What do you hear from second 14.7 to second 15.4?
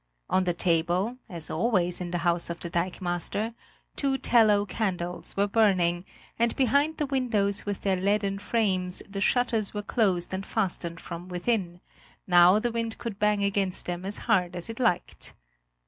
it liked.